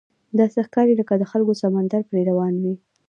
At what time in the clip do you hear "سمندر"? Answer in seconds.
1.61-2.01